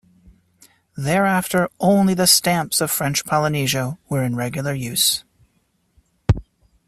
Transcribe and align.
Thereafter 0.97 1.69
only 1.79 2.15
the 2.15 2.25
stamps 2.25 2.81
of 2.81 2.89
French 2.89 3.23
Polynesia 3.23 3.99
were 4.09 4.23
in 4.23 4.35
regular 4.35 4.73
use. 4.73 5.23